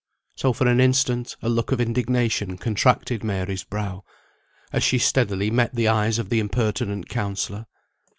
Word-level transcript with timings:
So, 0.35 0.51
for 0.51 0.65
an 0.67 0.79
instant, 0.79 1.35
a 1.43 1.47
look 1.47 1.71
of 1.71 1.79
indignation 1.79 2.57
contracted 2.57 3.23
Mary's 3.23 3.63
brow, 3.63 4.03
as 4.73 4.81
she 4.83 4.97
steadily 4.97 5.51
met 5.51 5.75
the 5.75 5.87
eyes 5.89 6.17
of 6.17 6.29
the 6.29 6.39
impertinent 6.39 7.07
counsellor. 7.07 7.67